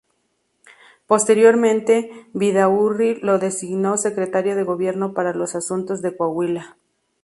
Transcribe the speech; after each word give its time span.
Posteriormente 1.05 2.25
Vidaurri 2.33 3.17
lo 3.19 3.37
designó 3.37 3.97
secretario 3.97 4.55
de 4.55 4.63
Gobierno 4.63 5.13
para 5.13 5.31
los 5.31 5.53
asuntos 5.53 6.01
de 6.01 6.17
Coahuila. 6.17 6.75